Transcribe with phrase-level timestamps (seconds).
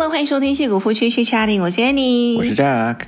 [0.00, 3.00] Hello，欢迎收听《矽谷夫妻 Chit Chatting》，我是 Annie，我是 Jack。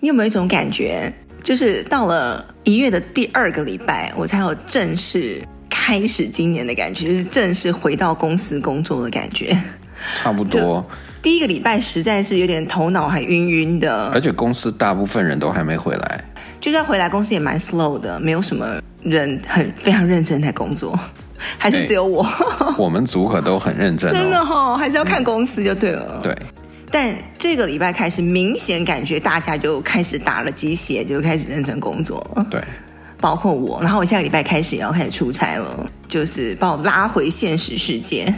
[0.00, 1.10] 你有没有一种感觉，
[1.42, 9.58] 就是到了一月的第二个礼拜，我才有正式开始今年的感觉，就是正式回到公司工作的感觉。
[10.16, 10.86] 差不多，
[11.22, 16.24] 第一个礼拜实在是有点头脑还晕晕的，而且公司大部分人都还没回来。
[16.60, 20.98] 就算回来，公司也蛮 slow 的，没有什么人很非常认真在工作。
[21.58, 22.26] 还是只有我，
[22.78, 26.04] 我们组可都很认真，哦，真的哈，哦，还是要看公司就对了。
[26.16, 26.36] 嗯、对，
[26.90, 32.46] 但这个礼拜开始，明显感觉大家就开始打了鸡血，就开始认真工作了。
[32.50, 32.60] 对，
[33.20, 38.32] 包括我，然后我下个礼拜开始也要开始出差了，就是把我拉回现实世界。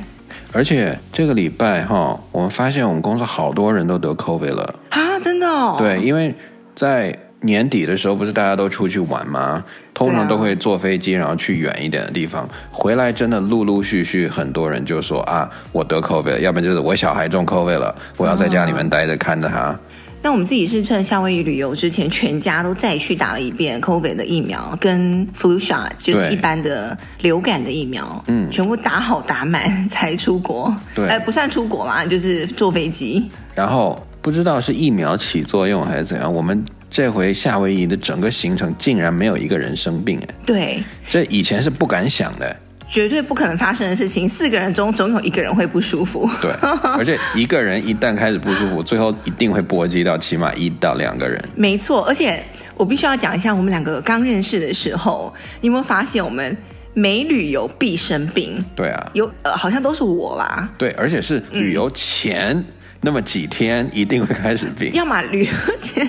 [0.53, 5.77] 而且这个礼拜哈，我们发现我们公司好多人都得 COVID 了啊，真的哦。
[5.79, 6.35] 对，因为
[6.75, 7.17] 在。
[7.47, 9.65] 年底的时候，不是大家都出去玩吗？
[9.95, 12.47] 通常都会坐飞机，然后去远一点的地方。
[12.71, 19.75] 回来真的陆陆续续很多人就说啊，我得 COVID 了，要不然就是我小孩中 COVID 了，我要在家里面待着看着他。
[20.23, 30.75] 那我们自己是趁夏威夷旅游之前，全家都再去打了一遍 COVID 的疫苗，跟 flu shot，就是一般的流感的疫苗，嗯，全部打好打满才出国。
[30.95, 33.31] 对，哎，不算出国嘛，就是坐飞机。
[33.55, 36.65] 然后不知道是疫苗起作用还是怎样，我们。
[36.97, 40.35] 这回夏威夷的整个行程竟然没有一个人生病哎！
[40.47, 42.57] 对，这以前是不敢想的，
[42.89, 44.27] 绝对不可能发生的事情。
[44.27, 46.27] 四个人中总有一个人会不舒服。
[46.41, 46.51] 对，
[46.97, 51.39] 而且一个人一旦开始不舒服，最后一定会波及到起码一到两个人。
[51.55, 52.43] 没错，而且
[52.75, 55.31] 我必须要讲一下，我们两个刚认识的时候，
[55.61, 56.57] 你有没有发现我们
[56.95, 58.59] 每旅游必生病？
[58.75, 60.67] 对啊，有呃，好像都是我啦。
[60.79, 62.65] 对，而且是旅游前
[63.03, 66.09] 那么几天一定会开始病，嗯、要么旅游前。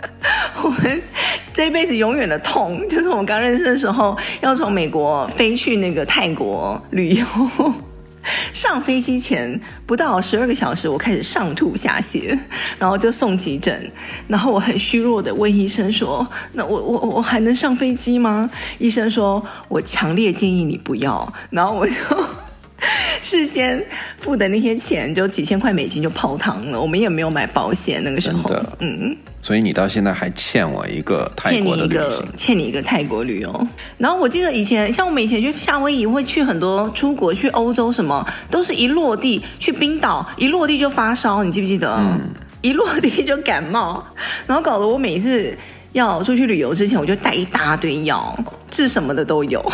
[0.62, 1.02] 我们
[1.52, 7.26] 这辈子永远的痛， 就是我们刚认识的时候，要从美国飞去那个泰国旅游，
[8.52, 12.36] 上飞机前不到十二个小时，我开始上吐下泻，
[12.78, 13.90] 然后就送急诊，
[14.26, 21.92] 然后我很虚弱的问医生说：“那我我我还能上飞机吗？”医生说：“我强烈建议你不要。”然后我就。
[23.22, 23.82] 事先
[24.18, 28.50] 付的那些钱就几千块美金就泡汤了，我们也没有买保险那个时候。
[28.78, 33.68] 嗯，所以你到现在还欠我一个泰国的旅行，欠你一个，欠你一个泰国旅游。
[33.98, 41.96] 然后我记得以前，像我们以前去夏威夷会去很多出国去欧洲，什么都是一落地去冰岛，一落地就发烧，你记不记得？
[41.98, 42.20] 嗯，
[42.62, 44.04] 一落地就感冒，
[44.46, 45.56] 然后搞得我每一次
[45.92, 48.36] 要出去旅游之前，我就带一大堆药，
[48.70, 49.64] 治什么的都有。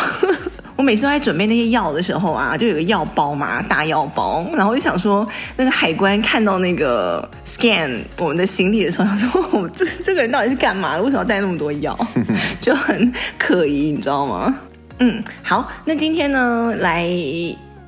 [0.75, 4.45] 我每次都在准备那些药的时候啊，就有个药包嘛，大药包。
[4.53, 11.03] 然后我就想说，那个海关看到那个 scan 我们的行李的时候，他说：“我这这个人到底是干嘛的？
[11.03, 11.97] 为什么要带那么多药？
[12.59, 14.55] 就很可疑，你知道吗？”
[14.99, 17.09] 嗯，好，那今天呢，来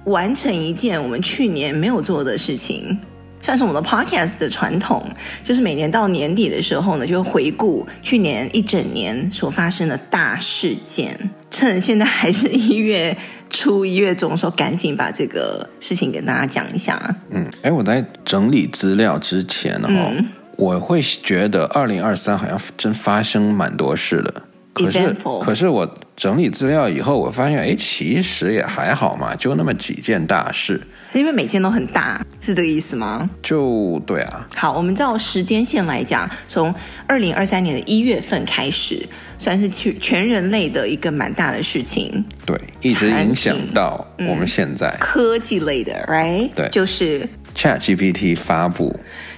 [0.05, 2.97] 完成一件我们去年没有做的事情。
[3.45, 5.07] 算是我们的 podcast 的传统，
[5.43, 11.15] 就是每年到年底的时候呢，就回顾去年一整年所发生的大事件。
[11.51, 13.15] 趁现在还是一月
[13.51, 16.99] 初、一月中的时候，赶紧把这个事情跟大家讲一下。
[17.29, 20.27] 嗯，哎，我在整理资料之前呢，嗯、
[20.57, 24.41] 我会觉得二零二三好像真发生蛮多事的。
[24.75, 30.81] 可是可是我整理资料以后，我发现，哎，其实也还好嘛，就那么几件大事。
[31.13, 33.29] 因为每件都很大，是这个意思吗？
[33.41, 34.45] 就对啊。
[34.53, 36.75] 好，我们照时间线来讲，从
[37.07, 42.25] 二零二三年的一月份开始，算是全全人类的一个蛮大的事情。
[42.45, 44.89] 对，一直影响到我们现在。
[44.89, 46.49] 嗯，科技类的，right？
[46.53, 47.25] 对，就是
[47.55, 48.93] ChatGPT 发布。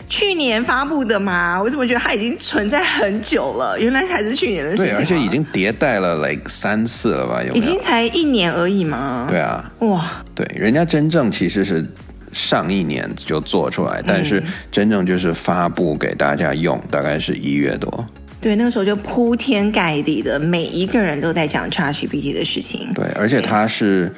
[0.09, 3.78] 去年发布的嘛，我怎么觉得它已经存在很久了？
[3.79, 4.85] 原来才是去年的事情。
[4.85, 7.44] 对，而且已经迭代了 like 三次了吧？
[7.44, 7.56] 有有？
[7.56, 9.28] 已经才一年而已嘛。
[9.29, 9.72] 对啊。
[9.79, 10.23] 哇。
[10.34, 11.85] 对，人家真正其实是
[12.31, 14.41] 上一年就做出来，但是
[14.72, 18.07] 真正就是发布给大家用，大概是一月多。
[18.39, 22.94] 对，那个时候就铺天盖地的，每一个人都在讲 ChatGPT 的事情。
[22.94, 24.13] 对，而且它是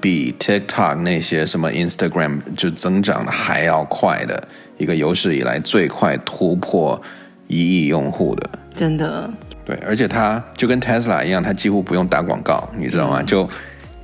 [0.00, 4.48] 比 TikTok 那些什么 Instagram 就增长的还要快的。
[4.76, 7.00] 一个有史以来最快突破
[7.48, 9.28] 一亿用户的，真的
[9.64, 13.18] 对，而且它就跟 Tesla 一样，它几乎不用打广告，你知道吗？
[13.20, 13.48] 嗯、就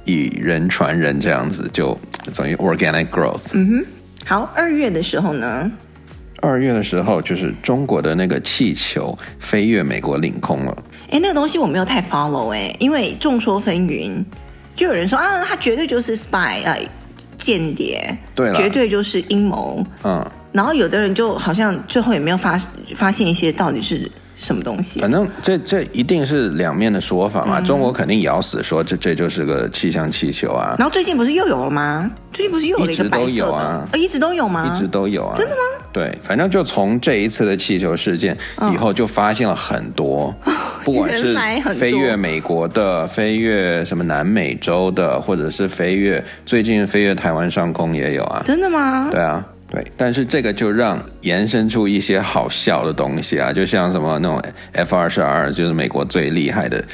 [0.05, 1.96] 以人传人这样子，就
[2.35, 3.50] 等于 organic growth。
[3.52, 3.87] 嗯哼，
[4.26, 5.70] 好，二月的时候呢？
[6.43, 10.76] 二月的时候就是中国的那个气球飞越美国领空了。
[11.11, 14.23] 哎，那个东西我没有太 follow 哎，因为众说纷纭，
[14.76, 16.76] 就有人说啊，他绝对就是 spy 啊，
[17.37, 20.25] 间谍，对了，绝对就是阴谋，嗯。
[20.53, 22.56] 然后有的人就好像最后也没有发
[22.94, 25.00] 发现一些到底是什么东西？
[25.00, 27.59] 反正这这一定是两面的说法嘛。
[27.59, 30.77] 嗯、中国肯定咬死说这这就是个气象气球啊。
[30.79, 32.09] 然后最近不是又有了吗？
[32.32, 33.29] 最近不是又有了一个白色的？
[33.29, 34.73] 一直都有啊，哦，一直都有吗？
[34.73, 35.35] 一直都有啊。
[35.35, 35.62] 真的吗？
[35.93, 38.38] 对，反正就从这一次的气球事件
[38.73, 40.53] 以后，就发现了很多，哦、
[40.85, 41.35] 不管是
[41.75, 48.43] 飞越美国的、飞越什么南美洲的，或者是飞越最近飞越台湾上空也有啊。
[48.45, 49.09] 真的吗？
[49.11, 49.45] 对啊。
[49.71, 54.41] 对，但是这个就让延伸出一些好笑的东西啊，就像什么那种
[54.73, 56.85] F 二十二，就是美国最厉害的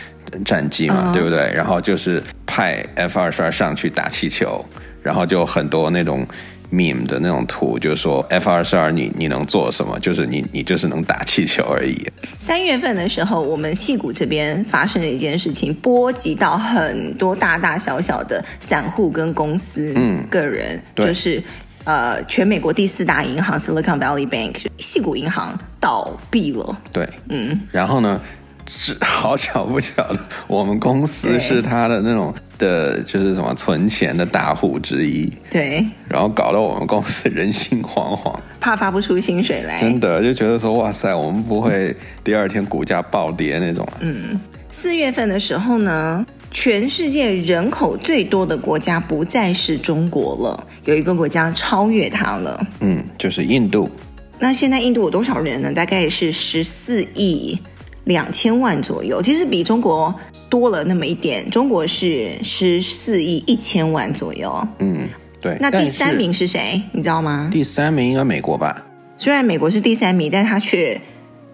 [0.47, 1.13] 战机嘛，uh.
[1.13, 1.53] 对不对？
[1.53, 4.65] 然后就是派 F 二十二上去打气球，
[5.03, 6.27] 然后就很多那种
[6.73, 9.99] meme 的那种图，就是说 F 二十二你你能做什么？
[10.01, 11.97] 就是你你就是能打气球而已。
[12.39, 21.43] 三月份的时候，我们矽谷这边发生了一件事情，波及到很多大大小小的散户跟公司、嗯，个人，就是。
[21.85, 26.79] 呃，全美国第四大银行 Silicon Valley Bank 矽谷银行倒闭了。
[26.93, 28.40] 对，嗯，然后呢，是
[29.01, 35.31] 好巧不巧的，我们公司是他的那种的，就是什么存钱的大户之一。
[35.51, 39.81] 对，然后搞得我们公司人心惶惶，怕发不出薪水来。
[39.81, 43.99] 真的就觉得说，哇塞，我们不会第二天股价暴跌那种啊。
[44.01, 44.41] 嗯，
[44.71, 46.25] 四月份的时候呢。
[46.53, 52.67] 全世界人口最多的国家不再是中国了，有一个国家超越它了。
[52.81, 53.89] 嗯，就是印度。
[54.37, 55.73] 那现在印度有多少人呢？
[55.73, 57.57] 大概是十四亿
[58.05, 60.15] 两千万左右，其实比中国
[60.49, 61.49] 多了那么一点。
[61.51, 64.67] 中国是十四亿一千万左右。
[64.79, 65.09] 嗯，
[65.41, 65.57] 对。
[65.61, 66.81] 那第三名是谁？
[66.93, 67.49] 你知道吗？
[67.53, 68.85] 第三名应该美国吧？
[69.17, 71.01] 虽然美国是第三名，但它却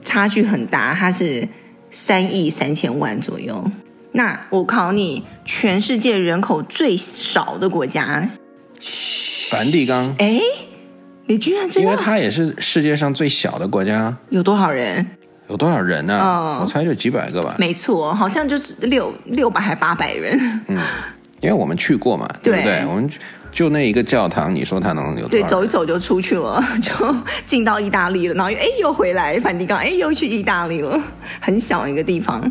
[0.05, 1.49] 差距很大，它是
[1.91, 3.69] 三亿三千万左右。
[4.13, 8.31] 那我考你，全世界人口最少的国家，
[9.51, 10.15] 梵蒂冈。
[10.19, 10.41] 哎，
[11.27, 11.85] 你居然知道？
[11.85, 14.17] 因为它也是世界上最小的国家。
[14.31, 15.05] 有多少人？
[15.49, 16.15] 有多少人呢？
[16.15, 16.59] 啊？
[16.59, 17.55] 嗯，我猜就几百个吧。
[17.59, 20.39] 没错，好像就是六六百还八百人。
[20.69, 20.79] 嗯，
[21.41, 22.85] 因为我们去过嘛，对不对？
[22.87, 23.09] 我们
[23.53, 25.29] 就那一个教堂，你说它能有？
[25.29, 26.93] 对，走一走就出去了， 就
[27.47, 31.01] 进到意大利了，然后又哎又回来梵蒂冈，哎又去意大利了，
[31.41, 32.51] 很小一个地方。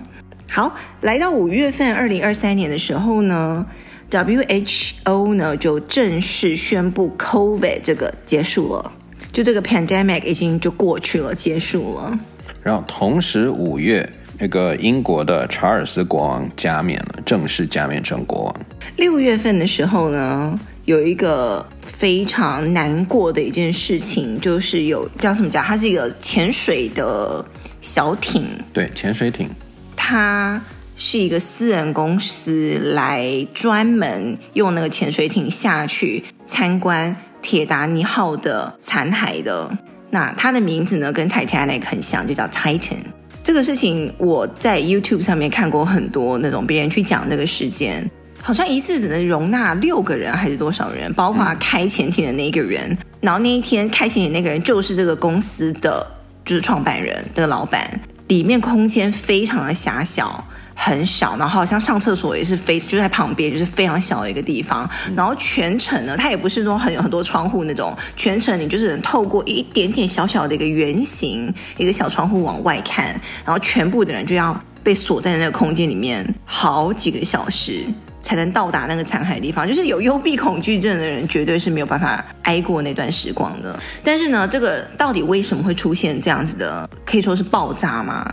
[0.49, 3.65] 好，来到五月份，二零二三年的时候呢
[4.09, 8.91] ，WHO 呢就正式宣布 COVID 这个结束了，
[9.33, 12.17] 就这个 pandemic 已经就过去了，结束了。
[12.65, 14.09] 然后同时五月，
[14.39, 18.55] 那个英国的查尔斯国王加冕了，正式加冕成国王。
[18.97, 25.63] 六月份的时候呢，有一个非常难过的一件事情，就是有叫什么讲？
[25.63, 27.45] 它是一个潜水的
[27.81, 29.47] 小艇，对，潜水艇。
[29.95, 30.59] 它
[30.97, 39.77] 是一个私人公司来专门用那个潜水艇下去参观铁达尼号的残骸的。
[40.15, 42.95] 那它的名字呢，跟 Titanic 很像，就叫 Titan。
[43.43, 48.09] 这个事情我在 YouTube 上面看过很多那种别人去讲这个事件，
[48.41, 52.97] 好像一次只能容纳六个人还是多少人，包括开潜艇的那个人。
[53.19, 56.07] 然后那一天开潜艇那个人就是这个公司的
[56.45, 57.99] 就是创办人的老板。
[58.29, 64.87] 里面空间非常的狭小，很小，然后好像上厕所也是非就在旁边，就是非常小的一个地方。
[65.15, 73.07] 然后全程呢，它也不是说很有很多窗户那种，全程你就是能透过一点点小小的一个圆形一个小窗户往外看，
[73.45, 77.85] 然后全部的人就要被锁在那个空间里面好几个小时。
[78.21, 83.79] 才能到达那个残骸地方，就是有幽闭恐惧症的人绝对是没有办法挨过那段时光的。
[84.03, 88.27] 但是呢，这个到底为什么会出现这样子的，可以说是爆炸吗？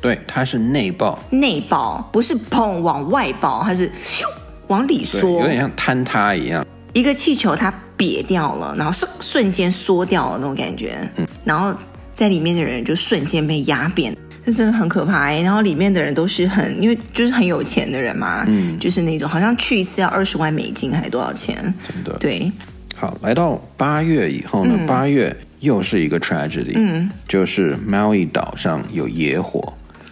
[0.00, 4.22] 对，它是内爆，内爆不是砰往外爆，它是咻
[4.68, 6.64] 往里缩，有点像坍塌一样。
[6.92, 11.74] 一个气球它瘪掉了，然后瞬瞬间缩掉了那种感觉，嗯，然后
[12.12, 14.16] 在里面的人就瞬间被压扁。
[14.44, 21.56] 这真的很可怕，然后里面的人都是很，因为就是很有钱的人嘛，嗯，就是那种好像去一次要二十万美金还是多少钱？
[21.86, 22.16] 真的。
[22.18, 22.50] 对。
[22.96, 29.60] 好，来到八月以后呢，嗯、八月又是一个 tragedy，嗯，就是 Maui 岛上有野火，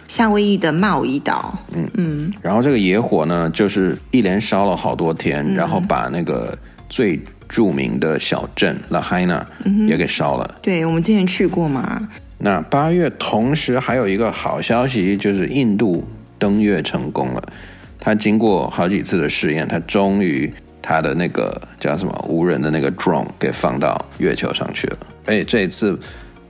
[0.07, 6.57] 夏威夷的茂宜岛，嗯嗯，然后这个野火呢，就是一连烧了好多天，嗯、然后把那个
[6.89, 9.41] 最著名的小镇 Lahaina
[9.87, 10.45] 也给烧了。
[10.55, 12.07] 嗯、对，我们之前去过嘛。
[12.39, 17.43] 那八月同时还有一个好消息，就是印度登月成功了。
[17.99, 24.97] 他经过好几次的试验，他终于他的那个叫什么无人的那个 drone 给放到月球上去了。
[25.25, 25.99] 哎，这一次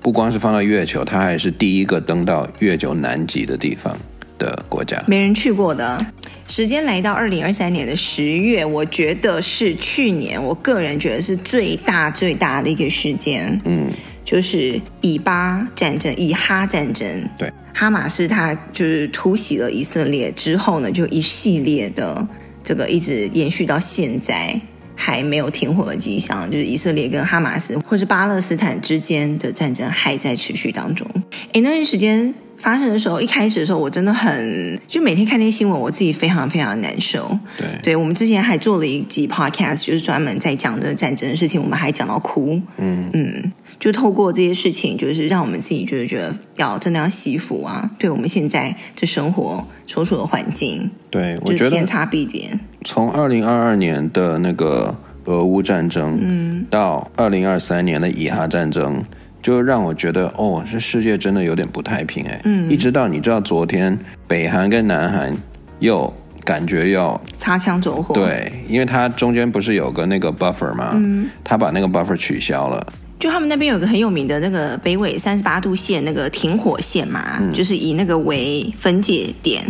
[0.08, 3.94] 不光是放到月球，它还是第一个登到月球南极的地方
[4.38, 6.06] 的国家，没人去过的。
[6.48, 13.60] 时间来到二零二三年的十月，我觉得是去年我个人觉得是最大最大的一个事件。
[13.66, 13.92] 嗯。
[14.24, 17.30] 就是以巴战争、以哈战争。
[17.38, 22.26] 对，哈马斯他就是突袭了以色列之后呢，就一系列的
[22.64, 24.58] 这个一直延续到现在。
[24.98, 31.08] 还没有停火的迹象，就是以色列跟哈马斯或是巴勒斯坦之间的战争还在持续当中。
[31.54, 37.38] 诶，那段时间发生的时候，一开始的时候我真的很就每天看那些新闻，我自己非常非常难受。
[37.56, 42.60] 对，对我们之前还做了一集 podcast，就是专门在讲的战争的事情，我们还讲到哭。
[42.78, 43.54] 嗯嗯。
[43.80, 47.88] 就透过这些事情，就是让我们自己就是觉得要真的要惜福啊！
[48.00, 52.50] 对我们现在的生活所处的环境，对我觉得天差地别。
[52.88, 59.04] 从二零二二年的那个俄乌战争，嗯，到二零二三年的以哈战争，
[59.42, 62.40] 就让我觉得哦，这世界真的有点不太平哎。
[62.46, 65.36] 嗯，一直到你知道昨天北韩跟南韩
[65.80, 66.12] 又
[66.46, 70.92] 感觉要擦枪走火，对，因为它中间不是有个那个 buffer 吗？
[70.94, 72.88] 嗯，他把那个 buffer 取消了。
[73.20, 79.62] 就他们那边有个很有名的那个北纬三十八度线，那个停火线嘛，嗯、就是以那个为分界点。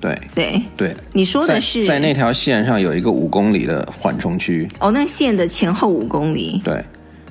[0.00, 4.68] 对对对，你说的是在，在那条线上有一个五公里的缓冲区。
[4.78, 6.60] 哦，那线的前后五公里。
[6.64, 6.84] 对。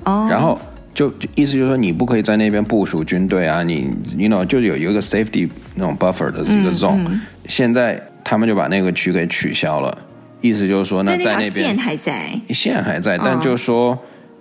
[0.04, 0.26] 哦。
[0.30, 0.58] 然后
[0.94, 6.96] 就意思就是说，你不可以在那边部署军队啊，你你 you know 就有一个 safety 那种 buffer 的一个 zone。
[6.98, 9.98] 嗯嗯、现在他们就把那个区给取消了，
[10.40, 13.90] 意思就是说，那在那边线还在，线还在，但就是说。
[13.90, 13.98] 哦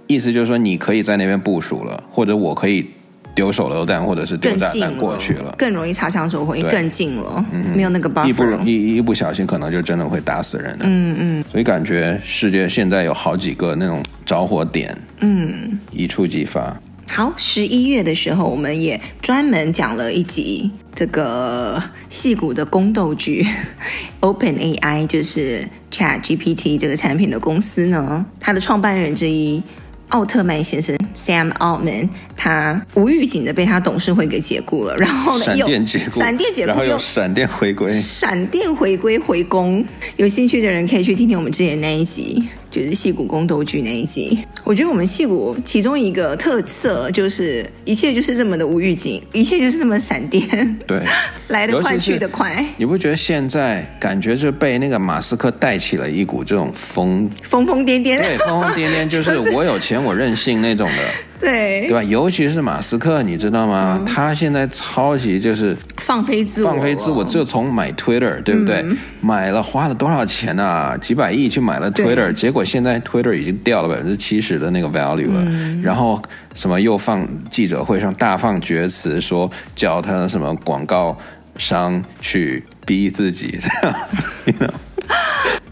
[0.09, 2.91] 意思就是说，你可以在那边部署了，或者我可以
[3.37, 10.85] 丢手榴弹，或者是丢炸弹过去了，了更容易擦枪走火，因为更近了，嗯、没有那个 buffer，一不一一不小心，可能就真的会打死人的。
[10.87, 16.75] 嗯嗯，所以感觉世界现在有好几个那种着火点，嗯，一触即发。
[17.09, 23.45] 好，十一月的时候，我们也专门讲了一集这个戏骨的宫斗剧，
[24.19, 29.61] OpenAI 就是 ChatGPT 这个产品的公司呢，它的创办人之一。
[30.09, 39.83] 奥特曼先生 Sam Altman，他无预警的被他董事会给解雇了，然后呢，闪电解雇，闪电解雇，然后又闪电回归，闪电回归回宫。
[40.15, 42.47] 有兴趣的人可以去听听我们之前那一集。
[42.69, 51.01] 就是戏骨宫斗剧那一集，我觉得我们戏骨其中一个特色就是一切就是这么的无预警，一切就是这么闪电，对，
[51.47, 52.63] 来得快去得快。
[52.75, 58.19] 你不觉得现在感觉就被那个马斯克带起了一股这种疯疯疯癫癫？
[58.21, 61.03] 对，疯疯癫癫 就是我有钱我任性那种的。
[61.41, 62.03] 对对吧？
[62.03, 63.97] 尤其是马斯克，你知道吗？
[63.99, 67.23] 嗯、他现在超级就是放飞自我，放飞自我。
[67.23, 68.77] 就从买 Twitter，对不对？
[68.81, 70.97] 嗯、买了花了多少钱啊？
[70.97, 75.43] 几百亿去买了 Twitter，结果现在 Twitter 已经掉了百分之七十的那个 value 了。
[75.45, 76.21] 嗯、然后
[76.53, 81.15] 什么又放记者会上大放厥词，说叫他什么广告
[81.57, 84.73] 商去逼自己这样子。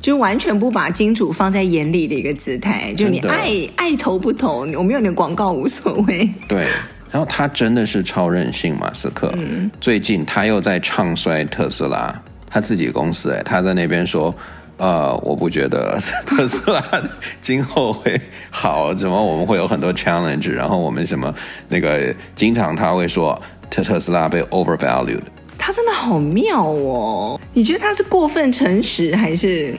[0.05, 6.29] 就完全不把金主放在眼里的一个姿态，就你爱爱投不投，我没有你的广告无所谓。
[6.47, 6.67] 对，
[7.09, 9.33] 然后他真的是超任性，马斯克。
[9.35, 14.31] 嗯，最近他又在唱衰特斯拉，他自己公司哎，他在那边说，
[14.77, 16.83] 呃，我不觉得 特斯拉
[17.41, 18.15] 今后会
[18.51, 21.33] 好，怎么我们会有很多 challenge，然后我们什么
[21.67, 25.23] 那个经常他会说特特斯拉被 overvalued。
[25.57, 29.75] 他真的好妙哦，你觉得他是过分诚实还是？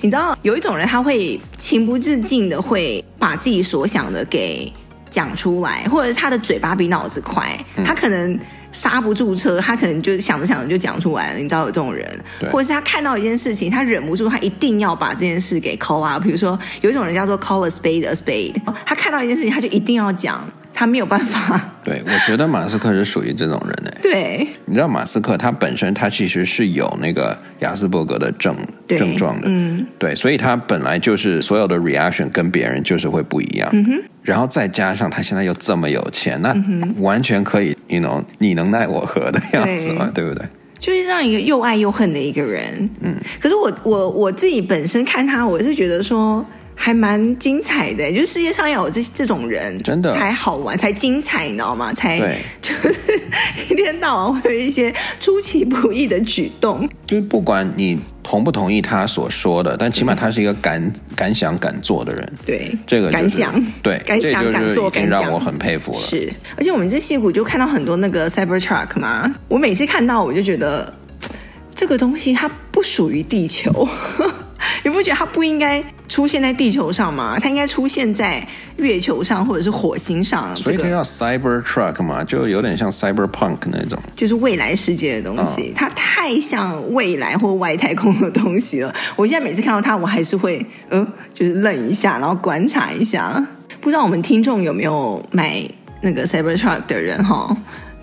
[0.00, 4.70] 你知道有一种人，他会情不自禁的会把自己所想的给
[5.10, 8.38] 讲出来，或者是他的嘴巴比脑子快，他可能
[8.72, 11.38] 刹不住车，他可能就想着想着就讲出来了。
[11.38, 12.08] 你知道有这种人，
[12.50, 16.18] 或者是他看到一件事情，他忍不住，他一定要把这件事给 call 啊。
[16.18, 20.44] 比如说有一种人叫做 call a spade a spade，他看到一件事情，他就一定要讲。
[20.74, 21.58] 他没有办法。
[21.84, 23.98] 对，我觉得马斯克是属于这种人诶。
[24.02, 36.54] 对，你知道马斯克他本身他其实是有那个亚斯伯格的症对症状的，嗯，对，所以他本来就是所有的 reaction 跟别人就是会不一样，嗯哼，然后再加上他现在又这么有钱，那
[36.98, 40.44] 完全可以，you know，你能奈我何的样子嘛，对，对不对？
[40.78, 46.44] 就是让一个又爱又恨的一个人，嗯，可是我我我自己本身看他，我是觉得说。
[46.74, 51.92] 还蛮精彩的，就是世界上要有这这种人，真的才好玩，才精彩，你知道吗？
[51.92, 52.18] 才，
[52.60, 52.94] 就是
[53.70, 56.88] 一天到晚会有一些出其不意的举动。
[57.06, 62.32] 就是不管你同不同意他所说的，但起码他是一个敢、嗯、敢想敢做的人。
[62.44, 65.98] 对，这个、就是、敢讲，对，敢想敢做，已经让我很佩服了。
[65.98, 70.92] 是，而且我们这戏骨就看到很多那个 Cybertruck 嘛，我每次看到我就觉得
[71.74, 73.88] 这个东西它不属于地球。
[74.82, 77.38] 你不觉得它不应该出现在地球上吗？
[77.40, 78.46] 它应该出现在
[78.76, 80.54] 月球上或者是火星上。
[80.54, 85.70] 所以它叫 Cybertruck 嘛，就有点像 Cyberpunk 那种，就是未来世界的东西。
[85.70, 88.94] 哦、它太像未来或外太空的东西了。
[89.16, 93.44] 我现在每次看到它，我还是会嗯，就是愣一下，然后观察一下。
[93.80, 95.62] 不知道我们听众有没有买
[96.00, 97.54] 那个 Cybertruck 的人哈，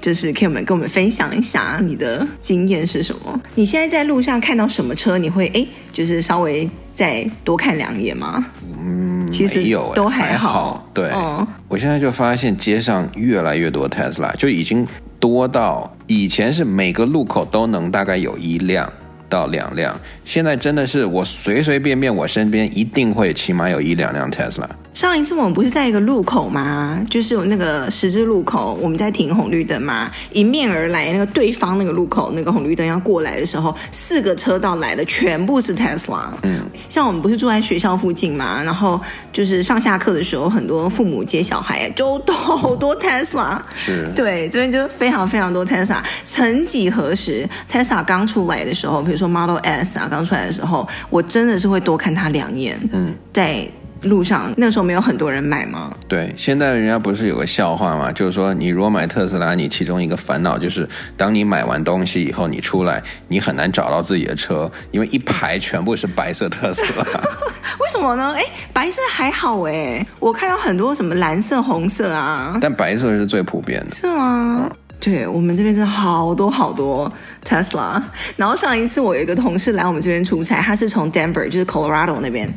[0.01, 3.39] 就是可以我们跟我们分享一下你的经验是什么？
[3.55, 8.45] 你现在在路上看到什么车，你会哎，就是稍微再多看两眼吗？
[8.83, 10.89] 嗯，其实有都还好。
[10.93, 14.85] 对，哦，我现在就发现街上越来越多 Tesla，就已经
[15.19, 18.91] 多到以前是每个路口都能大概有一辆。
[19.29, 24.67] 到两辆，现在真的是我随随便便，我身边一定会起码有一两辆 Tesla。
[24.93, 27.03] 上一次我们不是在一个路口吗？
[27.09, 36.25] 就是有那个十字路口，我们在停红绿灯嘛，迎面而来那个对方那个路口那个红绿灯要过来的时候，四个车道来的全部是 Tesla。
[36.43, 38.99] 嗯，像我们不是住在学校附近嘛，然后
[39.31, 43.59] 就是上下课的时候，很多父母接小孩就都好多 Tesla。
[43.75, 46.03] 是，对，这边就非常非常多 Tesla。
[46.25, 52.77] 曾几何时，Tesla 刚出来的时候，比如说 Model S 啊，刚出来的时候，我真的是会多看它两眼。
[52.91, 53.65] 嗯，在。
[54.03, 55.93] 路上那时候没有很多人买吗？
[56.07, 58.11] 对，现在人家不是有个笑话吗？
[58.11, 67.03] 就是说，你如果买特斯拉，你其中一个烦恼就是，当你买完东西以后，你出来你很难找到自己的车，因为一排全部是白色特斯拉。
[67.79, 68.33] 为什么呢？
[68.35, 68.43] 哎，
[68.73, 73.91] 白色还好哎，我看到很多什么蓝色、红色啊，但白色是最普遍的。
[73.91, 74.61] 是吗？
[74.63, 77.11] 嗯、对，我们这边真的好多好多
[77.45, 78.01] 特斯拉。
[78.35, 82.51] 然后上一次我有一个同事来我们这边出差，他是从 Denver，就是 Colorado 那边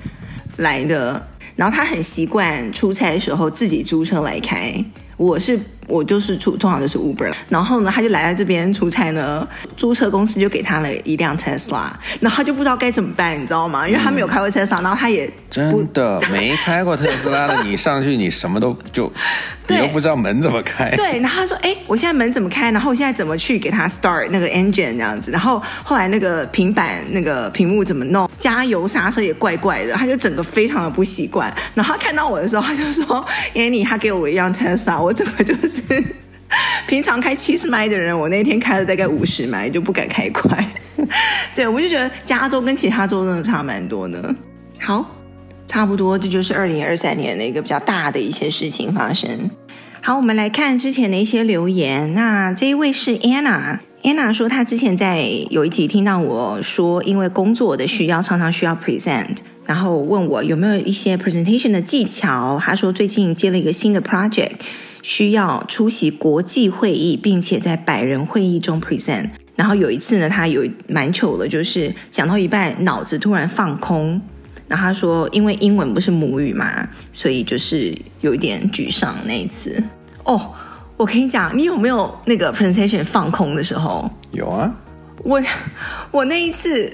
[0.56, 1.22] 来的。
[1.56, 4.84] 然后他很习惯出差的时候自己租车来开，
[5.16, 5.58] 我是。
[5.86, 7.32] 我就是出，通常就是 Uber。
[7.48, 11.84] 然后呢，他就来到这边出差呢，租车公司就给他了一辆 Tesla，
[12.20, 13.86] 然后他就不知道该怎么办，你知道吗？
[13.88, 19.12] 因为他没有开过 Tesla，然后他也真的没开过特斯拉的，你上去你什么都就，
[19.68, 20.90] 你都不知道门怎么开。
[20.96, 22.70] 对，然后他说：“哎，我现在门怎么开？
[22.70, 25.30] 然后我现在怎么去给他 start 那个 engine 这样子？
[25.30, 28.28] 然后后来那个平板那个屏幕怎么弄？
[28.38, 31.52] 加油刹车也怪怪的，他就整个非常的不习惯。
[31.74, 33.24] 然后他看到我的时候，他就说
[33.54, 35.73] ：‘Annie，他给我一辆 Tesla，我整个就是。’
[36.86, 40.64] 平常开七十迈的人，我那天开了大概五十迈，就不敢开快。
[41.54, 44.34] 对，我就觉得加州跟其他州真的差蛮多的。
[44.78, 45.04] 好，
[45.66, 49.50] 差不多这就是二零二三年的一个比较大的一些事情发生。
[50.00, 52.12] 好，我们来看之前的一些留言。
[52.14, 62.60] 那这一位是 Anna，Anna 说她之前在有一集听到我说，因为工作的需要，常常需要 present，然后问我有没有一些 presentation 的技巧。
[62.62, 64.52] 她说最近接了一个新的 project。
[65.04, 69.28] 需要出席国际会议，并且在百人会议中 present。
[69.54, 74.18] 然后有一次呢，他有蛮糗的，就是讲到一半脑子突然放空。
[74.66, 79.84] 然后他说，因为英文不是母语嘛，所以就是有一点沮丧那一次。
[80.24, 80.50] 哦，
[80.96, 84.10] 我跟你讲，你有没有那个 presentation 放空的时候？
[84.32, 84.74] 有啊，
[85.22, 85.38] 我
[86.10, 86.90] 我那一次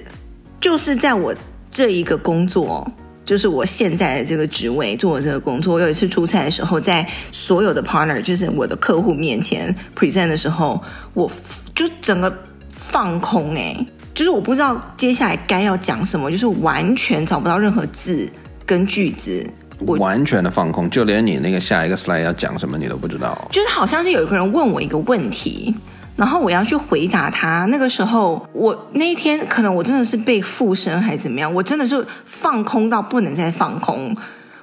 [0.60, 1.32] 就是在我
[1.70, 2.90] 这一个工作。
[3.30, 10.82] 就是我现在的这个职位做的这个工作，我有一次出差的时候，在所有的 partner，就是我的客户面前 present 的时候，
[11.14, 11.30] 我
[11.72, 12.36] 就整个
[12.72, 18.28] 放空哎，就是我不知道接下来该要讲什么，就是完全找不到任何字
[18.66, 25.72] 跟句子，我完全的放空，就连你那个下一个 slide 要讲什么你都不知道，就是好像是有一个人问我一个问题。
[26.16, 34.14] 然后我要去回答他，那个时候我那一天可能我真的是被附身还是怎么样，我真的是放空到不能再放空，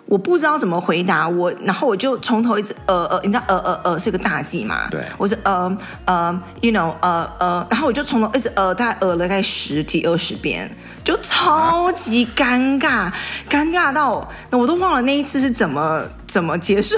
[0.06, 4.88] 我不知道怎么回答我，然后我就从头一直呃呃，你知道呃呃呃是个大忌嘛？
[4.92, 10.70] 对，我是呃呃，you know 呃呃，然后我就从头一直呃大概呃了大概十几二十遍，
[11.04, 13.14] 就超级尴尬，啊、
[13.50, 16.96] 尴尬到那我都忘了那一次是怎么怎么结束。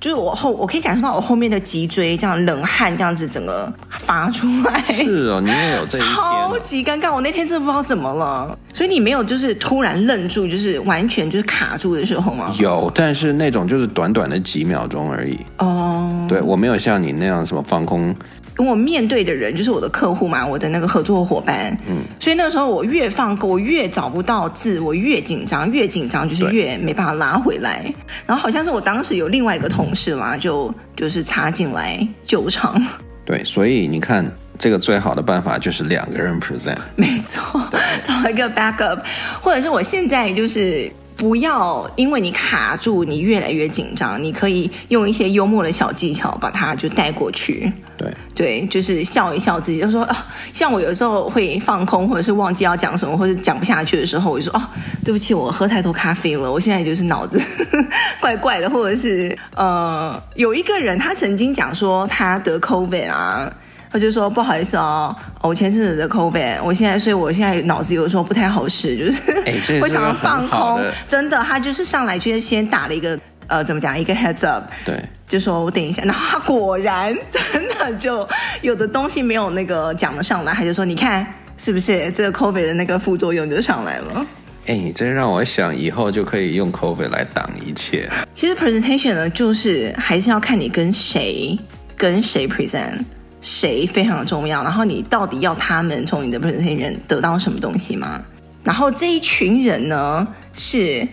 [0.00, 4.82] 就是我后，我可以感受到我后面的脊椎这样冷汗这样子整个发出来。
[4.94, 6.14] 是哦，你也有这一天。
[6.14, 8.58] 超级尴尬，我那天真的不知道怎么了。
[8.72, 12.50] 所以你没有就是突然愣住，就是完全就是卡住的时候吗？
[12.58, 15.38] 有，但是那种就是短短的几秒钟而已。
[15.58, 16.26] 哦。
[16.26, 18.14] 对，我没有像你那样什么放空。
[18.60, 21.74] 跟我面对的人就是我的客户嘛，我的那个合作伙伴。
[21.88, 27.90] 嗯，所以那个时候我越放空，我越找不到字，我越紧张，越紧张就是越没办法拉回来。
[28.26, 32.78] 然后好像是我当时有另外一个同事嘛，就就是插进来救场。
[33.24, 36.76] 对，所以你看，这个最好的办法就是两个人 present。
[36.96, 37.58] 没错，
[38.04, 39.00] 找一个 backup，
[39.40, 40.92] 或者是我现在就是。
[41.20, 44.20] 不要因为你卡住，你越来越紧张。
[44.22, 47.70] 你可以用一些幽默的小技巧把它就带过去。
[47.98, 54.62] 对对，就是笑一笑自己，就说啊，像我有时候会放空，或者是忘记要讲什么，或者讲不下去的时候，我就说哦，
[55.04, 57.38] 对不起，我喝太多咖啡了，我现在就是脑子
[58.18, 63.52] 怪怪的，或者是呃，有一个人他曾经讲说他得 COVID 啊。
[63.90, 69.20] 他就说不好意思哦，我前阵子的 COVID，我现在所以我现在脑子有时候不太好使，就是
[69.82, 70.80] 会想要放空。
[71.08, 73.98] 真的，他就是上来就是先打了一个呃，怎么讲？
[73.98, 77.42] 一个 heads up，对，就说我等一下， 然后他果然真
[77.78, 78.26] 的就
[78.62, 81.26] 有的东西没有那个讲得上来，他就说你看
[81.58, 84.24] 是不是这个 COVID 的那个副作用就上来了？
[84.66, 88.08] 哎，你这让我想以后就可以用 COVID 来挡一切。
[88.36, 91.58] 其实 presentation 呢，就是还是要看你跟谁
[91.96, 93.00] 跟谁 present，
[93.40, 98.20] 谁非常重要，然后你到底要他们从你的这些人得到什么东西吗？
[98.62, 101.06] 然后这一群人呢是。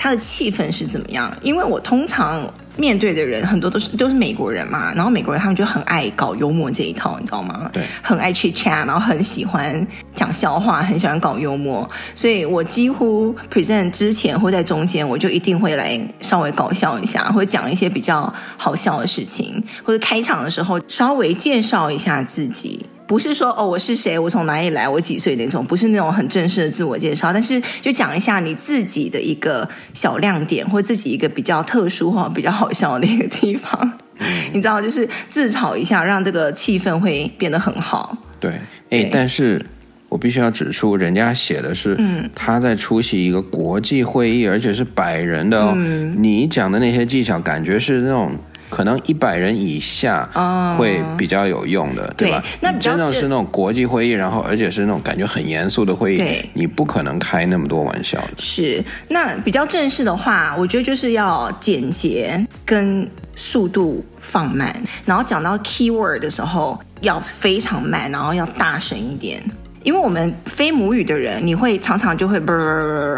[0.00, 1.36] 他的气氛是怎么样？
[1.42, 2.40] 因为我通常
[2.78, 7.68] 面对的人很多都是都是美国人嘛，然后美国人他们就很爱搞幽默这一套，你知道吗？
[7.72, 22.86] 对，很爱 chit chat，然后很喜欢讲笑话，很喜欢搞幽默，所以我几乎 present 之前或在中间，我就一定会来稍微搞笑一下，或者讲一些比较好笑的事情，或者开场的时候稍微介绍一下自己。
[23.08, 33.98] 不是说哦，我是谁，我从哪里来，我几岁那种，不是那种很正式的自我介绍，但是就讲一下你自己的一个小亮点，或自己一个比较特殊或比较好笑的一个地方，
[34.52, 38.14] 你知道，就是自嘲一下，让这个气氛会变得很好。
[38.38, 38.52] 对，
[38.90, 39.64] 哎，但是
[40.10, 48.32] 我必须要指出，人家写的是，嗯，他在出席一个国际会议，而且是百人的哦，嗯，你讲的那些技巧，感觉是那种。
[48.68, 50.28] 可能一百人以下
[50.76, 52.42] 会比较有用的，嗯、对吧？
[52.60, 58.28] 那真的是那种国际会议，然后而且是那种感觉很严肃的会议，你不可能开那么多玩笑的。
[58.36, 69.42] 是，那比较正式的话，我觉得就是要简洁跟速度放慢，然后讲到 keyword 的时候要非常慢，然后要大声一点。
[69.84, 72.54] 因为我们非母语的人，你会常常就会啵，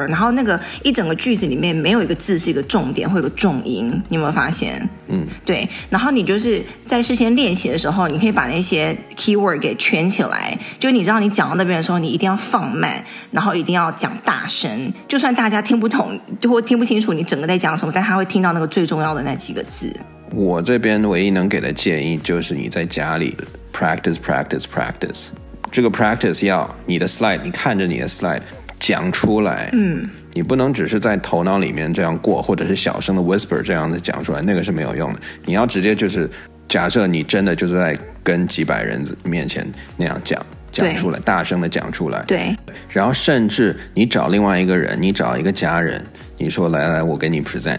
[0.07, 4.89] 然后那个一整个句子里面没有一个字是一个重点或一个重音，你有没有发现？
[5.09, 5.69] 嗯，对。
[5.89, 19.93] 然后你就是在事先练习的时候，你可以把那些 keyword 给圈起来，就你知道你讲到那边的时候，你一定要放慢，然后一定要讲大声，就算大家听不懂，就会听不清楚你整个在讲什么，但他会听到那个最重要的那几个字。
[20.33, 23.37] 我这边唯一能给的建议就是你在家里
[23.73, 25.31] practice practice practice。
[25.71, 28.41] 这个 practice 要你的 slide，你看着你的 slide
[28.79, 35.21] 讲出来，嗯，你不能只是在头脑里面这样过，或者是小声的 whisper 这样子讲出来，那个是没有用的。
[35.45, 36.29] 你要直接就是
[36.69, 39.65] 假设你真的就是在跟几百人面前
[39.97, 40.41] 那样讲
[40.73, 42.57] 讲出来，大声的讲出来，对。
[42.89, 46.05] 然后甚至你找另外一个人，你找一个家人，
[46.37, 47.79] 你说来来，我给你 present，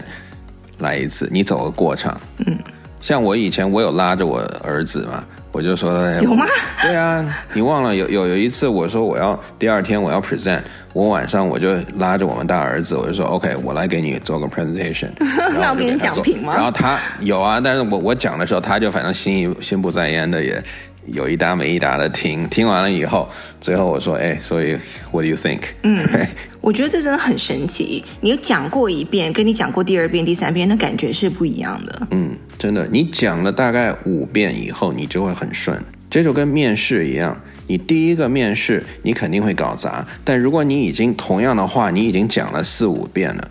[0.78, 2.58] 来一次，你走个过场，嗯。
[3.00, 5.24] 像我以前我有拉着我儿子嘛。
[5.52, 6.46] 我就说，有吗？
[6.80, 10.60] 对啊，你忘了有有有一次，我说我要第二天我要 present，
[10.94, 15.10] 我晚上我就拉着我们大儿子，我就说 OK，我来给你做个 presentation。
[15.60, 16.54] 那我给你奖品吗？
[16.54, 20.62] 然后他有啊，但是我我讲的时候，他就反正心心不在焉的也。
[21.06, 23.28] 有一搭没一搭的听，听完了以后，
[23.60, 24.72] 最后我说：“哎，所以
[25.10, 26.06] What do you think？” 嗯，
[26.60, 28.04] 我觉得这真的很神奇。
[28.20, 32.06] 你讲过一遍，跟你讲过第二遍、第三遍，那感觉是不一样的。
[32.12, 35.80] 嗯，真的，你讲了大概五遍以后，你就会很顺。
[36.08, 43.50] 这就跟面试一样，你第一个面试你肯定会搞砸，但如果你已经同样的话，你已经讲了四五遍了。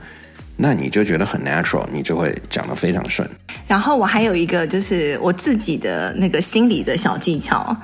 [0.64, 3.28] 那你就觉得很 natural，你就会讲得非常顺。
[3.68, 7.76] 然后我还有一个就是我自己的那个心理的小技巧，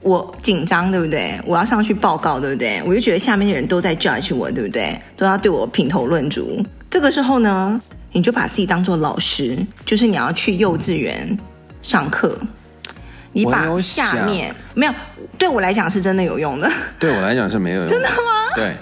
[0.00, 1.40] 我紧张对不对？
[1.46, 2.82] 我要上去报告对不对？
[2.84, 5.00] 我就觉得下面的人都在 judge 我对不对？
[5.16, 6.60] 都要对我品头论足。
[6.90, 11.38] 这个时候呢，你就把自己当做老师，就是你要去幼稚园
[11.82, 12.36] 上课，
[13.30, 14.94] 你把下面没有，
[15.38, 16.68] 对我来讲是真的有用的。
[16.98, 17.90] 对我来讲是没有用的。
[17.94, 18.54] 真的吗？
[18.56, 18.74] 对。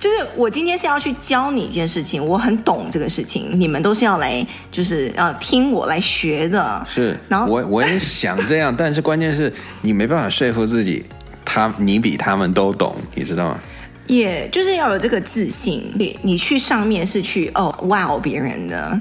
[0.00, 6.82] 就是我今天是要去教你一件事情，我很懂这个事情，你们都是要来，就是要听我来学的。
[6.88, 11.04] 是，然后我我也想这样，但是关键是你没办法说服自己，
[11.44, 13.60] 他你比他们都懂，你知道吗？
[14.06, 15.92] 也、yeah, 就是要有这个自信。
[15.94, 18.98] 你你去上面是去哦哇哦别人的，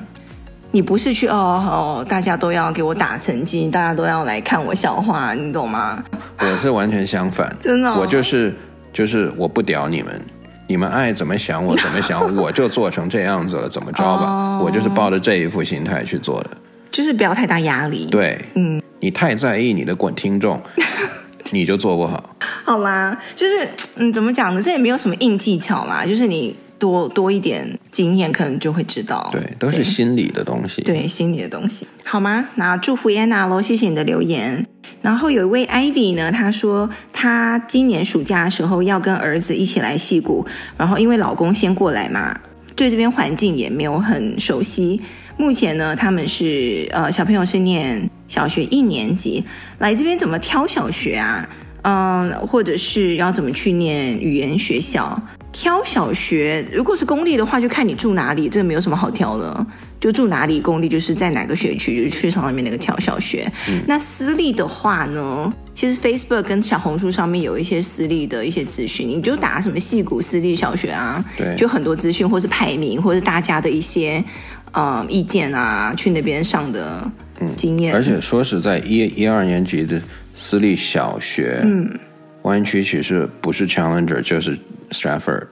[0.69, 6.03] 你不是去哦哦大家都要给我打成绩，大家都要来看我笑话，你懂吗？
[6.39, 8.53] 我是完全相反， 真的、哦，我就是
[8.91, 10.21] 就是我不屌你们。
[10.69, 16.51] 你们爱怎么想我 怎么想，我就做成这样子了，怎么着吧？Oh, 我就是抱着这一副心态去做的，
[16.91, 18.05] 就是不要太大压力。
[18.05, 20.61] 对，嗯，你太在意你的滚听众，
[21.49, 22.23] 你就做不好。
[22.63, 24.61] 好啦，就是嗯，怎么讲呢？
[24.61, 29.29] 这也没有什么硬技巧啦，就是你多多一点经验，可能就会知道。
[29.31, 30.81] 对，都是心理的东西。
[30.81, 32.49] 对，心理的东西，好吗？
[32.55, 34.65] 那祝福 Anna 喽，谢谢你的留言。
[35.01, 40.45] 然后有一位 Ivy 呢，她说她今年暑假的时候要跟儿子一起来戏谷，
[40.77, 42.35] 然后因为老公先过来嘛，
[42.75, 44.99] 对这边环境也没有很熟悉。
[45.37, 49.43] 目前呢，他们是呃小朋友是念小学一年级，
[49.77, 51.47] 来这边怎么挑小学啊？
[51.89, 55.19] 嗯，或者是要怎么去念语言学校？
[55.51, 59.65] 挑小学，如果是公立的话，就看你住哪里，这个没有什么好挑的，
[59.99, 63.51] 就住哪里公立，就是在哪个学区，就是去上面那个挑小学。
[63.67, 74.23] 嗯、那私立的话呢，其实 Facebook 跟小红书上面有一些私立的一些资讯，你就打什么戏谷私立小学啊，对，就很多资讯，或是排名，或是大家的一些
[74.71, 77.11] 呃意见啊，去那边上的
[77.57, 77.91] 经验。
[77.91, 79.99] 嗯、而且说实在，一一二年级的
[80.39, 81.99] 私立小学，嗯，
[82.43, 84.57] 湾区其实不是 Challenger 就是。
[84.91, 85.43] Stratford，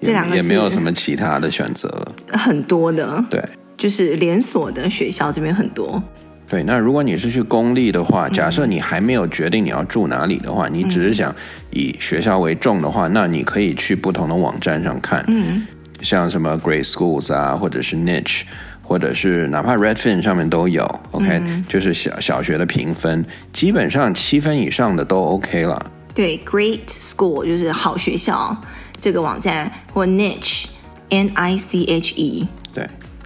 [0.00, 1.88] 这两个也没有什么其他的选择。
[1.88, 3.40] 了，很多的，对，
[3.76, 6.02] 就是连锁的学校这边很多。
[6.48, 11.32] 对，那如果你是去公立的话，假设你还没有决定你要住哪里的话，嗯、你只是想
[11.70, 15.64] 以学校为重的话，那你可以去不同的网站上看，嗯，
[16.00, 18.42] 像什么 Great Schools 啊，或者是 Niche，
[18.84, 25.90] 或者是哪怕 Redfin 上面都有，OK，嗯、就是小小学的评分，基本上七分以上的都 OK 了。
[26.14, 28.56] 对，Great School 就是好学校
[29.00, 32.63] 这个网站，或 Niche，N I C H E，对，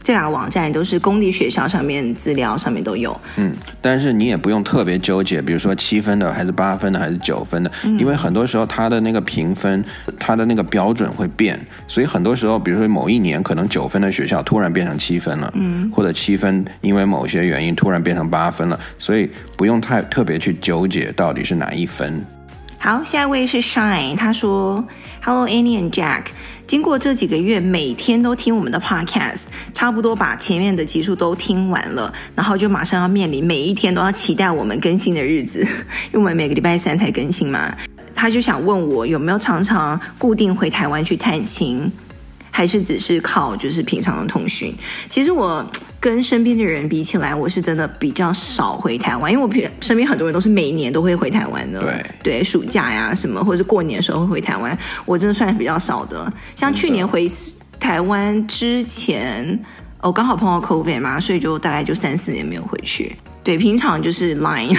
[0.09, 3.15] 这两个网站都是公立学校上面资料上面都有。
[3.37, 9.85] 嗯，但是你也不用特别纠结，比如说七分的还是八分的还是九分的，嗯、因为很多时候它的那个评分，
[10.19, 22.25] 它的那个标准会变，所以很多时候，比如说某一年可能九分的学校突然变成七分了，嗯，或者七分因为某些原因突然变成八分了，所以不用太特别去纠结到底是哪一分。
[22.79, 24.83] 好，下一位是 Shine，他说
[25.23, 26.27] ：“Hello Annie and Jack，
[26.69, 35.61] 经过这几个月每天都听我们的 Podcast，差不多把前面的集数都听完了，然后就马上要面临每一天都要期待我们更新的日子，
[36.13, 37.75] 因为我们每个礼拜三才更新嘛。
[38.15, 41.91] 他就想问我有没有常常固定回台湾去探亲。”
[42.59, 44.75] 还是只是靠就是平常的通讯。
[45.09, 45.65] 其实我
[46.01, 49.49] 跟身边的人比起来，我是真的比较少回台湾，因为我
[49.81, 51.81] 身边很多人都是每年都会回台湾的。
[51.81, 56.33] 对对，暑假呀什么，或者是过年的时候会回台湾，我真的算是比较少的。
[56.57, 57.29] 像去年回
[57.79, 59.57] 台湾之前，
[60.01, 63.17] 我刚好碰到 COVID 嘛，所以就大概就三四年没有回去。
[63.45, 64.77] 对，平常就是 Line，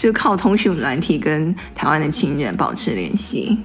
[0.00, 3.58] 就靠通讯软体跟台湾的亲人保持联系。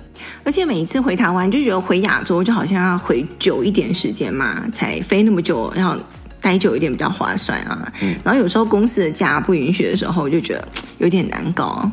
[0.43, 5.97] 而且每一次回台湾，就觉得回亚洲就好像要回久一点时间嘛，才飞那么久，要
[6.41, 7.89] 待久一点比较划算啊。
[8.01, 10.67] 嗯、然后有时候公司的假不允许的时候，我就觉得
[10.97, 11.89] 有点难搞。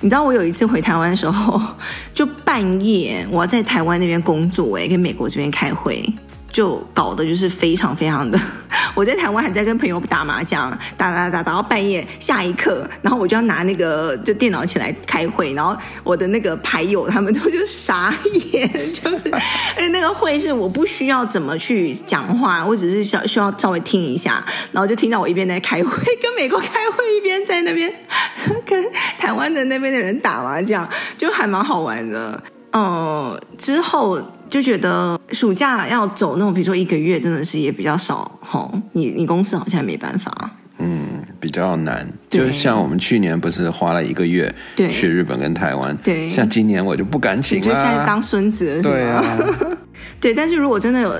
[0.00, 1.60] 你知道我有一次回台湾的时候，
[2.14, 6.00] 就半夜我要在台湾那边工作，哎，跟美国这边开会。
[6.50, 8.38] 就搞得就是非常非常的，
[8.94, 18.12] 我在台湾还在跟朋友打麻将，打打打打到半夜，下一刻，然后我就要拿那个就电脑起来开会，然后我的那个牌友他们都就傻
[18.52, 19.30] 眼，就是
[19.78, 27.92] 哎那个会是我不需要怎么去讲话，我只是需要需要稍微听一下，然后就听到我一边在开会，跟美国开会一边在那边
[28.66, 28.84] 跟
[29.18, 32.42] 台湾的那边的人打麻将，就还蛮好玩的。
[32.72, 34.20] 嗯，之后。
[34.50, 38.70] 就觉得暑假要走那种，比如说一个月，真的是也比较少吼。
[38.92, 42.06] 你你公司好像没办法，嗯，比较难。
[42.28, 48.94] 对就像我们去年不是花了一个月去日本跟台湾，对，像今年我就不敢请了，就现在当孙子了是吗？
[48.94, 49.38] 对啊，
[50.20, 50.34] 对。
[50.34, 51.14] 但是如果真的有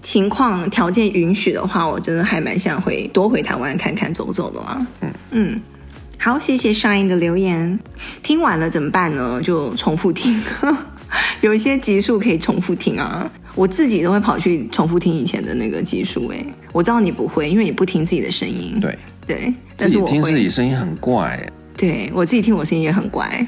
[0.00, 4.86] 情况条件允许的话，我真的还蛮想回多回台湾看看走走的啦。
[5.00, 5.60] 嗯嗯，
[6.18, 7.78] 好，谢谢 Shine 的留言。
[8.22, 9.40] 听完了怎么办呢？
[9.42, 10.40] 就重复听。
[11.40, 16.28] 有一些集数可以重复听啊，我自己都会跑去重复听以前的那个集数。
[16.28, 18.78] 哎，我知道你不会，因为你不听自己的声音。
[18.80, 21.38] 对对，自己听自己声音很怪。
[21.76, 23.46] 对，我自己听我声音也很怪。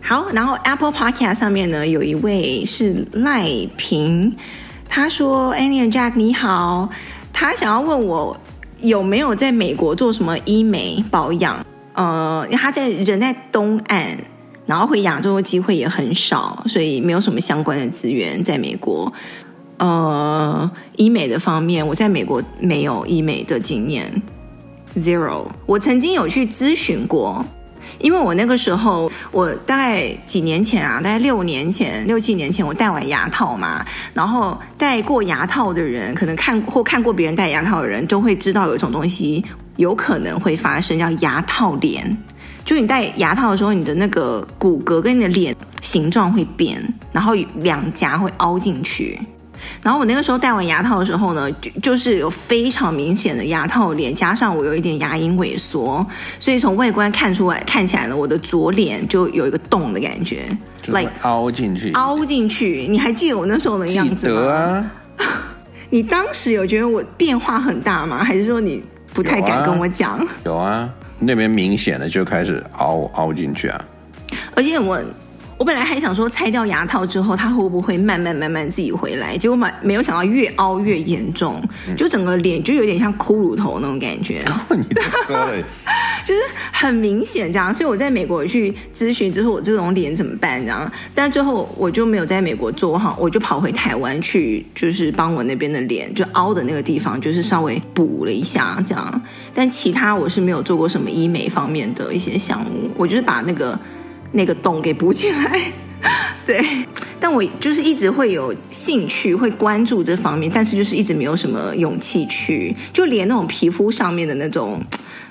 [0.00, 4.34] 好，然后 Apple Podcast 上面呢，有一位是赖平，
[4.88, 6.88] 他说：“Annie and Jack 你好，
[7.32, 8.40] 他想要问我
[8.80, 11.64] 有没有在美国做什么医美保养？
[11.94, 14.16] 呃，他在人在东岸。”
[14.68, 19.10] 然后回亚洲的机会也很少，所以没有什么相关的资源在美国。
[19.78, 24.22] 呃，医美的方面，我在美国没有医美的经验
[24.96, 25.46] ，zero。
[25.64, 27.42] 我曾经有去咨询过，
[27.98, 39.42] 因为我那个时候，我大概几年前啊，大概六年前、六七年前，我戴完牙套嘛，然后戴过牙套的人，可能看或看过别人戴牙套的人，都会知道有一种东西
[39.76, 42.18] 有可能会发生，叫牙套脸。
[42.68, 46.78] 就你戴牙套的时候，你的那个骨骼跟你的脸形状会变，
[47.10, 49.18] 然后两颊会凹进去。
[49.82, 56.06] 然后我那个时候戴完牙套的时候呢，就就是有非常明显的牙套脸，加上我有一点牙龈萎缩，
[56.38, 60.54] 所以从外观看出来，看起来呢，我的左脸就有一个洞的感觉
[60.88, 62.86] ，like 凹进去，凹进去。
[62.86, 64.34] 你还记得我那时候的样子吗？
[64.34, 64.92] 记得啊。
[65.88, 68.22] 你当时有觉得我变化很大吗？
[68.22, 70.18] 还是说你不太敢跟我讲？
[70.44, 70.68] 有啊。
[70.68, 73.84] 有啊那边明显的就开始凹凹进去啊，
[74.54, 75.00] 而且我。
[75.58, 79.36] 我本来还想说拆掉牙套之后，它会不会慢慢慢慢自己回来？
[79.36, 81.60] 结果没没有想到越凹越严重，
[81.96, 84.44] 就整个脸就有点像骷髅头那种感觉。
[84.70, 85.50] 你都说了，
[86.24, 86.40] 就是
[86.72, 87.74] 很明显这样。
[87.74, 90.60] 所以我在美国去咨询就是，我这种脸怎么办？
[90.62, 99.22] 这样，但最后我就没有在美国做哈，我就跑回台湾去，就是帮我那边的脸就凹的那个地方，就是稍微补了一下这样。
[99.52, 103.76] 但其他我是没有做过什么医美方面的一些项目，我就是把那个。
[104.32, 105.60] 那个洞给补起来，
[106.44, 106.64] 对，
[107.18, 114.80] 但我就是一直会有兴趣，会关注这方面，但是就是一直没有什么勇气去，就连那种皮肤上面的那种，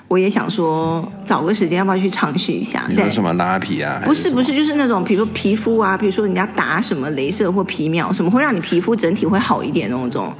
[0.08, 2.84] 我也想说找个时间要不要去尝试一下。
[2.88, 4.02] 你说什么拉皮啊？
[4.04, 10.32] 不是不是，就是那种比如说皮肤啊，比如说人家打什么镭射或皮秒什么，会让你皮肤整体会好一点那种。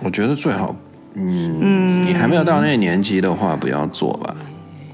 [0.00, 0.74] 我觉得最好，
[1.14, 4.34] 嗯，嗯，你还没有到那个年纪的话，不要做吧。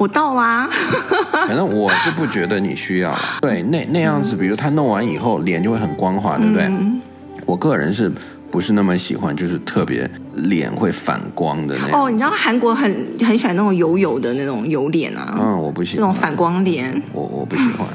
[0.00, 0.66] 我到啦，
[1.46, 3.14] 反正我是不觉得你需要。
[3.42, 6.64] 对，那那样子，比如他弄完以后脸就会很光滑，对不对？
[6.64, 6.98] 嗯、
[7.44, 8.10] 我个人是
[8.50, 12.04] 不是那么喜欢，就是特别脸会反光的那种。
[12.06, 12.90] 哦，你知道韩国很
[13.22, 15.36] 很喜欢那种油油的那种油脸啊？
[15.38, 16.90] 嗯，我不喜欢这种反光脸。
[17.12, 17.86] 我我不喜欢。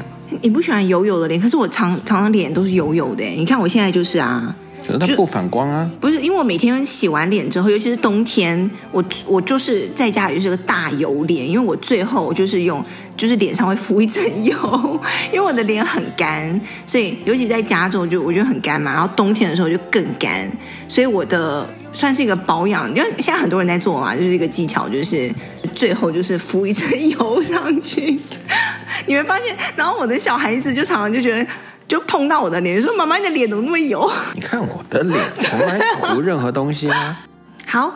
[0.43, 3.23] 你不喜欢油油的脸，可是我常常常脸都是油油的。
[3.23, 4.55] 你看我现在就是啊。
[4.87, 5.89] 可是它不反光啊！
[5.99, 12.83] 不是，因为我每天洗完脸之后，尤其是冬天，我我就是在家里就是个大油脸，因为我最后就是用
[13.17, 14.99] 就是脸上会敷一层油，
[15.33, 20.49] 因为我的脸很干，所以尤其在加州就我觉得很干嘛，然后冬天的时候就更干，
[20.87, 25.31] 所以我的算是一个保养，因为现在很多人在做嘛，就是一个技巧，就是
[25.73, 28.19] 最后就是敷一层油上去，
[29.07, 31.45] 你会发现，然后我的小孩子就常常就觉得。
[31.87, 37.19] 就碰到我的脸，说：“妈妈，你的脸怎么那么油？”你看我的脸，从来不涂任何东西啊？
[37.67, 37.93] 好，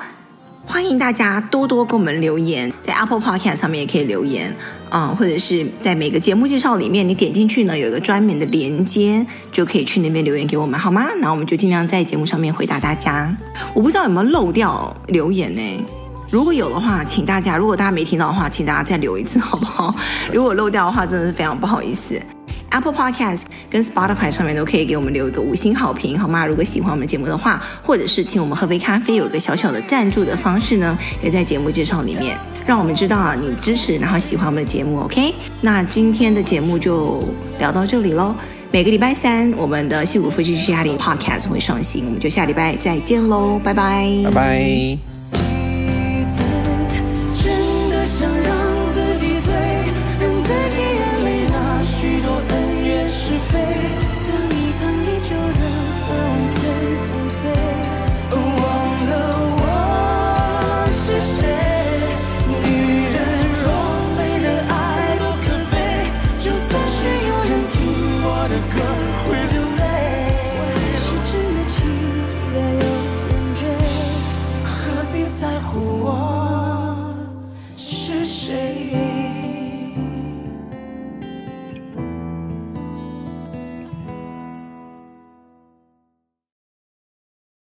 [0.65, 4.55] 欢迎大家多多给我们留言，在 Apple Podcast 上面也可以留言
[4.89, 11.07] 啊、嗯，或者是在每个节目介绍里面，你点进去呢，有一个专门的连接，就可以去那边留言给我们，好吗？
[11.19, 13.35] 那我们就尽量在节目上面回答大家。
[13.73, 15.85] 我不知道有没有漏掉留言呢？
[16.29, 19.95] 如果有的话，请大家；如果大家没听到的话，请大家再留一次，好不好？
[20.31, 22.21] 如果漏掉的话，真的是非常不好意思。
[22.69, 26.45] Apple Podcast 跟 Spotify 上面都可以给我们留一个五星好评，好吗？
[26.45, 35.33] 如果喜欢我们节目的话，或者是请我们喝杯咖啡，有一个小小的赞助的方式呢，也在节目介绍里面，让我们知道啊你支持，然后喜欢我们的节目，OK？
[35.61, 37.23] 那今天的节目就
[37.59, 38.35] 聊到这里喽。
[38.71, 45.08] 每个礼拜三，我们的矽谷夫妻之家里 Podcast 会上新，我们就下礼拜再见喽，拜拜，拜拜。